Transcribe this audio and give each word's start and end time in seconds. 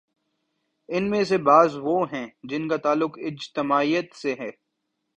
ان 0.89 1.09
میں 1.09 1.23
سے 1.23 1.37
بعض 1.37 1.77
وہ 1.77 2.05
ہیں 2.13 2.27
جن 2.43 2.67
کا 2.67 2.77
تعلق 2.77 3.17
اجتماعیت 3.21 4.15
سے 4.15 4.33
ہے۔ 4.39 4.49